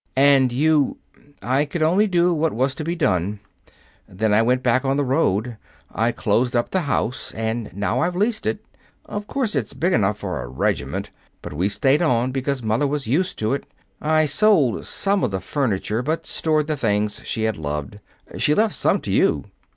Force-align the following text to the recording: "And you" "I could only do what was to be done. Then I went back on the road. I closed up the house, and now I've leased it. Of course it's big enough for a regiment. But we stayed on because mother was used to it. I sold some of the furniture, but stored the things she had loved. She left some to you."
"And 0.17 0.51
you" 0.51 0.97
"I 1.43 1.63
could 1.65 1.83
only 1.83 2.07
do 2.07 2.33
what 2.33 2.53
was 2.53 2.73
to 2.73 2.83
be 2.83 2.95
done. 2.95 3.39
Then 4.09 4.33
I 4.33 4.41
went 4.41 4.63
back 4.63 4.83
on 4.83 4.97
the 4.97 5.03
road. 5.03 5.57
I 5.93 6.11
closed 6.11 6.55
up 6.55 6.71
the 6.71 6.79
house, 6.89 7.31
and 7.35 7.71
now 7.71 7.99
I've 7.99 8.15
leased 8.15 8.47
it. 8.47 8.65
Of 9.05 9.27
course 9.27 9.53
it's 9.53 9.75
big 9.75 9.93
enough 9.93 10.17
for 10.17 10.41
a 10.41 10.47
regiment. 10.47 11.11
But 11.43 11.53
we 11.53 11.69
stayed 11.69 12.01
on 12.01 12.31
because 12.31 12.63
mother 12.63 12.87
was 12.87 13.05
used 13.05 13.37
to 13.37 13.53
it. 13.53 13.67
I 14.01 14.25
sold 14.25 14.87
some 14.87 15.23
of 15.23 15.29
the 15.29 15.39
furniture, 15.39 16.01
but 16.01 16.25
stored 16.25 16.65
the 16.65 16.77
things 16.77 17.21
she 17.23 17.43
had 17.43 17.57
loved. 17.57 17.99
She 18.39 18.55
left 18.55 18.73
some 18.73 19.01
to 19.01 19.11
you." 19.11 19.43